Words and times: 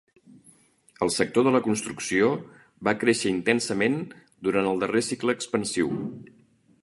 El 1.05 1.11
sector 1.15 1.43
de 1.47 1.51
la 1.55 1.61
construcció 1.67 2.29
va 2.89 2.95
créixer 3.03 3.33
intensament 3.35 3.99
durant 4.49 4.69
el 4.71 4.83
darrer 4.85 5.07
cicle 5.11 5.37
expansiu. 5.41 5.95